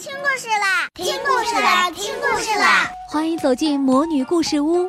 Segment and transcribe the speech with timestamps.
[0.00, 0.88] 听故事啦！
[0.94, 1.90] 听故事啦！
[1.90, 2.90] 听故事啦！
[3.10, 4.88] 欢迎走进魔女故事屋，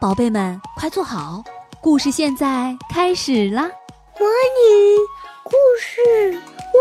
[0.00, 1.44] 宝贝们快坐好，
[1.82, 3.64] 故事现在开始啦！
[4.18, 4.96] 魔女
[5.44, 6.40] 故事
[6.72, 6.78] 屋，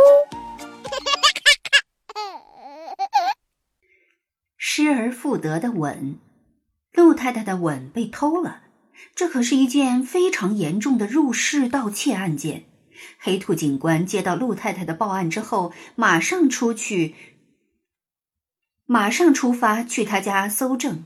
[4.55, 6.17] 失而复得的吻，
[6.93, 8.61] 陆太太的吻被偷了，
[9.13, 12.63] 这可是一件非常严重的入室盗窃案件。
[13.19, 17.13] 黑兔警官接到陆太太的报案之后，马上出去。
[18.85, 21.03] 马上出发去他家搜证。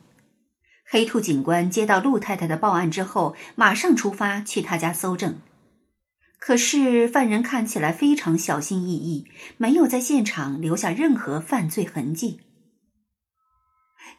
[0.86, 5.40] 黑兔警官接到陆太太的报案之后，马上出发去他家搜证。
[6.40, 9.28] 可是犯人看起来非常小心翼翼，
[9.58, 12.42] 没有在现场留下任何犯罪痕迹。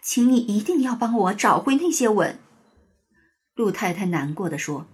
[0.03, 2.39] 请你一定要帮我找回那些吻。
[3.55, 4.87] 陆太太难过的说：“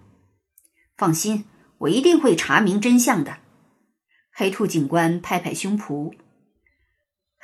[0.97, 1.45] 放心，
[1.79, 3.39] 我一定会查明真相的。”
[4.33, 6.15] 黑兔警官拍拍胸脯。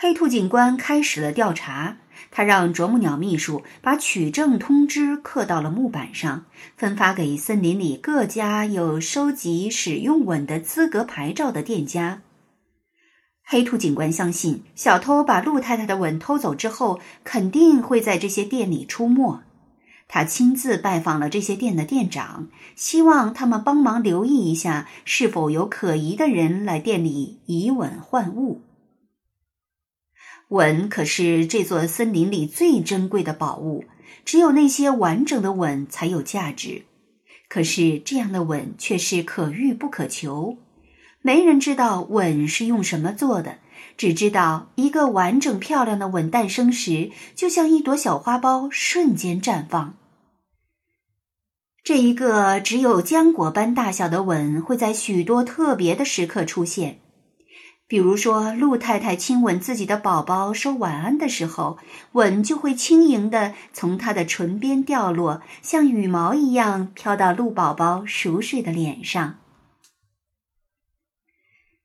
[0.03, 1.99] 黑兔警官开始了调查，
[2.33, 12.23] 他让啄木鸟秘书把取证通知刻到了木板上，分发给森林里各家有收集使用吻的资格牌照的店家。
[13.45, 19.45] 黑兔警官相信，小偷把陆太太的吻偷走之后，肯定会在这些店里出没。
[20.09, 28.63] 他亲自拜访了这些店的店长，希望他们帮忙留意一下，是否有可疑的人来店里以吻换物。
[30.53, 33.87] 吻可是这座森林里最珍贵的宝物，
[34.23, 36.83] 只有那些完整的吻才有价值。
[37.49, 40.59] 可是这样的吻却是可遇不可求，
[41.23, 43.61] 没人知道吻是用什么做的，
[43.97, 49.95] 只知道一个完整漂亮的吻诞生时，就像一朵小花苞瞬间绽放。
[51.83, 56.99] 这一个只有浆果般大小的吻，会在许多特别的时刻出现。
[57.93, 61.77] 比如说，陆太太亲吻自己的宝宝说晚安的时候，
[62.13, 69.35] 吻就会轻盈地从她的唇边掉落，像羽毛一样飘到鹿宝宝熟睡的脸上。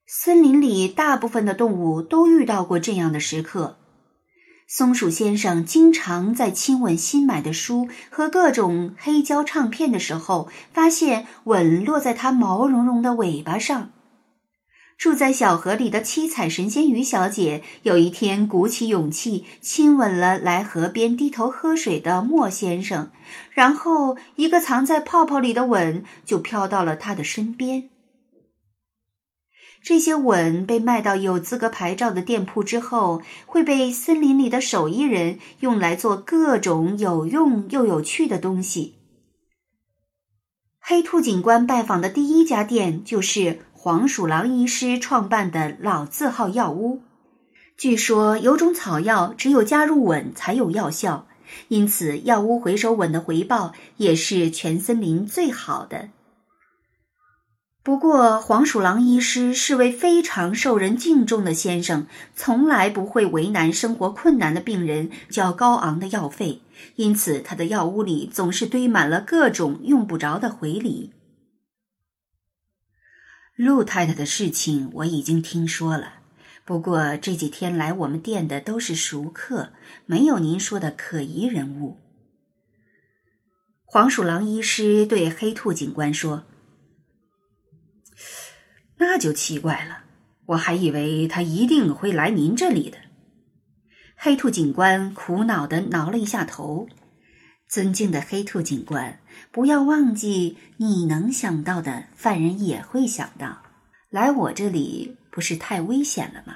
[0.05, 3.75] 森林里大部分的动物都遇到过这样的时刻。
[4.65, 13.89] 松鼠先生经常在亲吻新买的书和各种黑胶唱片的时候，发现吻落在它毛茸茸的尾巴上。
[14.97, 23.11] 住在小河里的七彩神仙鱼小姐有一天鼓起勇气亲吻了来河边低头喝水的莫先生，
[23.51, 27.89] 然后一个藏在泡泡里的吻就飘到了他的身边。
[29.83, 38.95] 这些吻被卖到有资格牌照的店铺之后，会被森林里的手艺人用来做各种有用又有趣的东西。
[40.79, 43.59] 黑兔警官拜访的第一家店就是。
[43.87, 47.03] 黄鼠狼医师创办的老字号药屋，
[47.77, 51.25] 据说有种草药只有加入吻才有药效，
[51.69, 56.09] 因此药屋回收吻的回报也是全森林最好的。
[57.81, 66.61] 不过，黄鼠狼医师是位非常受人敬重的先生，从来不会为难生活困难的病人交高昂的药费，
[66.97, 71.13] 因此他的药屋里总是堆满了各种用不着的回礼。
[73.57, 76.19] 陆太太的事情我已经听说了，
[76.63, 79.73] 不过这几天来我们店的都是熟客，
[80.05, 81.97] 没有您说的可疑人物。
[83.83, 86.43] 黄鼠狼医师对黑兔警官说
[88.97, 90.03] ：“那就奇怪了，
[90.45, 92.99] 我还以为他一定会来您这里的。”
[94.15, 96.87] 黑兔警官苦恼的挠了一下头
[97.67, 99.19] ：“尊敬的黑兔警官。”
[99.51, 103.63] 不要忘记，你能想到的，犯人也会想到。
[104.09, 106.55] 来我这里不是太危险了吗？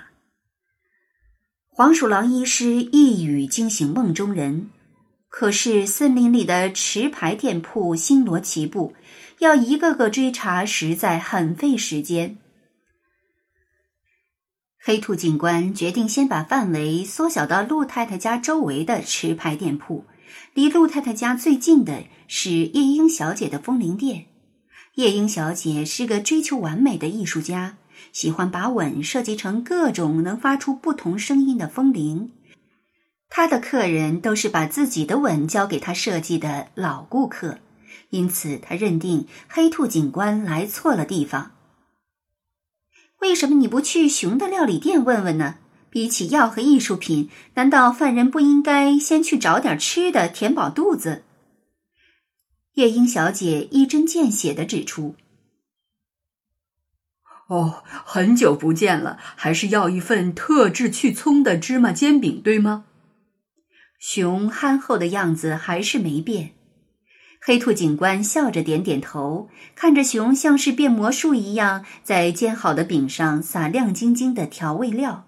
[1.70, 4.70] 黄鼠狼医师一语惊醒梦中人。
[5.30, 8.94] 可是森林里的持牌店铺星罗棋布，
[9.40, 12.38] 要一个个追查，实在很费时间。
[14.78, 20.06] 黑兔警官决定先把范围缩小到陆太太家周围的持牌店铺。
[20.54, 24.26] 离陆太太家最近的是夜莺小姐的风铃店。
[24.96, 27.78] 夜莺小姐是个追求完美的艺术家，
[28.12, 32.32] 喜欢把吻设计成各种能发出不同声音的风铃。
[33.30, 37.60] 她的客人都是把自己的吻交给她设计的老顾客，
[38.10, 41.52] 因此她认定黑兔警官来错了地方。
[43.22, 45.56] 为什么你不去熊的料理店问问呢？
[45.92, 51.24] 比起药和艺术品，难道犯人不应该先去找点吃的填饱肚子？
[52.76, 55.16] 夜莺小姐一针见血的指出
[57.50, 62.86] ：“哦，很久不见了，还是要一份特制去葱的芝麻煎饼，对吗？
[64.00, 66.52] 熊憨厚的样子还是没变。
[67.42, 75.28] 黑兔警官笑着点点头，看着熊像是变魔术一样在煎好的饼上撒亮晶晶的调味料。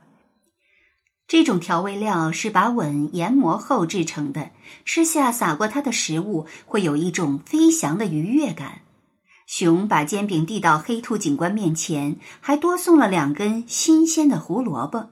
[1.33, 4.51] 这种调味料是把吻研磨后制成的，
[4.85, 8.81] 吃下撒过它的食物会有一种飞翔的愉悦感。
[9.47, 15.09] 熊把煎饼递到黑兔警官面前，还多送了两根新鲜的胡萝卜。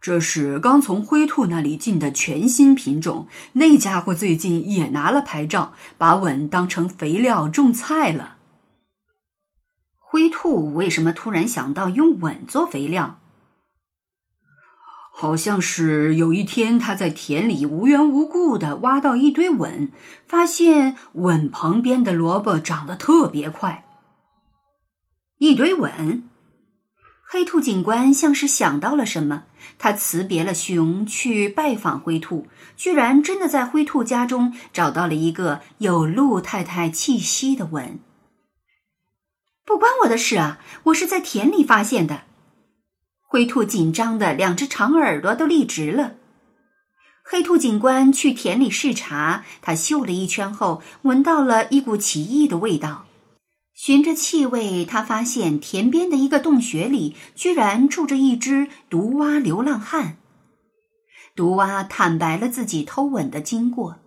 [0.00, 8.38] 这是刚从灰兔那里进的全新品种，那家伙最近也拿了牌照，把吻当成肥料种菜了。
[9.98, 13.19] 灰兔为什么突然想到用吻做肥料？
[15.20, 19.92] 好像是有一天，他在田里无缘无故的挖到一堆吻，
[20.26, 23.84] 发现吻旁边的萝卜长得特别快。
[25.36, 26.26] 一堆吻，
[27.22, 29.42] 黑兔警官像是想到了什么，
[29.76, 38.00] 他辞别了熊，去拜访灰兔，居然真的在灰兔家中找到了一个有鹿太太气息的吻。
[39.66, 42.22] 不关我的事啊，我是在田里发现的。
[43.32, 46.14] 灰兔紧张的两只长耳朵都立直了。
[47.22, 53.06] 黑兔警官去田里视察，他嗅了一圈后，闻到了一股奇异的味道。
[53.72, 60.16] 循着气味，他发现田边的一个洞穴里居然住着一只毒蛙流浪汉。
[61.36, 64.00] 毒蛙坦白了自己偷吻的经过。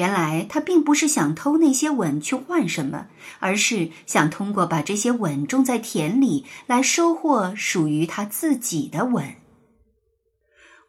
[0.00, 3.08] 原来他并不是想偷那些吻去换什么，
[3.38, 9.34] 而是想通过把这些吻种在田里来收获属于他自己的吻。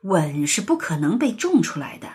[0.03, 2.07] 吻是不可能被种出来的，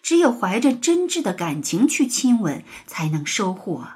[0.00, 3.88] 只有怀着真挚的感情去亲吻，才能收获。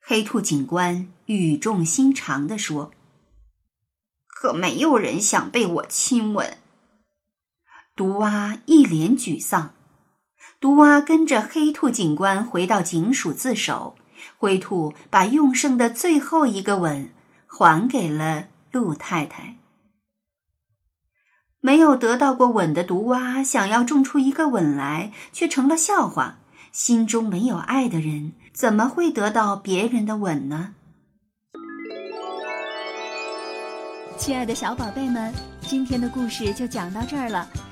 [0.00, 2.90] 黑兔警官语重心长地说
[4.26, 6.58] ：“可没有人想被我亲吻。”
[7.94, 9.74] 毒蛙一脸沮丧。
[10.60, 13.96] 毒蛙跟着黑兔警官回到警署自首。
[14.36, 17.10] 灰兔把用剩的最后一个吻
[17.46, 19.56] 还给了鹿太太。
[21.60, 26.36] 没有得到过吻的毒蛙想要种出一个吻来，却成了笑话。
[26.72, 30.74] 心中没有爱的人，怎么会得到别人的吻呢？
[34.16, 35.32] 亲爱的小宝贝们，
[35.62, 37.48] 今天的故事就讲到这儿了。